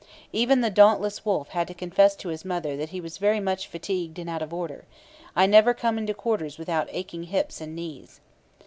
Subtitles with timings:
[0.33, 3.67] Even the dauntless Wolfe had to confess to his mother that he was 'very much
[3.67, 4.85] fatigued and out of order.
[5.35, 8.19] I never come into quarters without aching hips and knees.'